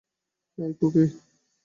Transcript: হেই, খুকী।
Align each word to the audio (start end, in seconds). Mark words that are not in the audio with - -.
হেই, 0.57 0.71
খুকী। 0.79 1.03